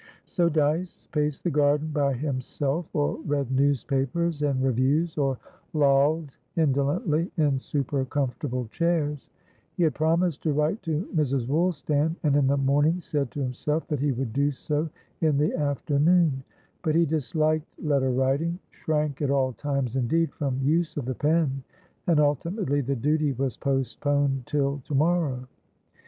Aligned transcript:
So 0.25 0.49
Dyce 0.49 1.05
paced 1.11 1.43
the 1.43 1.51
garden 1.51 1.89
by 1.91 2.13
himself, 2.13 2.87
or 2.95 3.17
read 3.23 3.51
newspapers 3.51 4.41
and 4.41 4.63
reviews, 4.63 5.15
or 5.15 5.37
lolled 5.73 6.31
indolently 6.55 7.31
in 7.37 7.59
super 7.59 8.03
comfortable 8.05 8.65
chairs. 8.71 9.29
He 9.77 9.83
had 9.83 9.93
promised 9.93 10.41
to 10.41 10.53
write 10.53 10.81
to 10.89 11.07
Mrs. 11.15 11.45
Woolstan, 11.47 12.15
and 12.23 12.35
in 12.35 12.47
the 12.47 12.57
morning 12.57 12.99
said 12.99 13.29
to 13.33 13.41
himself 13.41 13.87
that 13.89 13.99
he 13.99 14.11
would 14.11 14.33
do 14.33 14.49
so 14.51 14.89
in 15.21 15.37
the 15.37 15.53
afternoon; 15.55 16.41
but 16.81 16.95
he 16.95 17.05
disliked 17.05 17.67
letter 17.79 18.09
writing, 18.09 18.57
shrank 18.71 19.21
at 19.21 19.29
all 19.29 19.53
times, 19.53 19.95
indeed, 19.95 20.33
from 20.33 20.59
use 20.63 20.97
of 20.97 21.05
the 21.05 21.13
pen, 21.13 21.61
and 22.07 22.19
ultimately 22.19 22.81
the 22.81 22.95
duty 22.95 23.33
was 23.33 23.55
postponed 23.55 24.47
till 24.47 24.79
to 24.85 24.95
morrow. 24.95 25.47